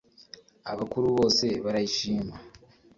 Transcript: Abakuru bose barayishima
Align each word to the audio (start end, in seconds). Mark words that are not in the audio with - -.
Abakuru 0.71 1.05
bose 1.17 1.45
barayishima 1.63 2.35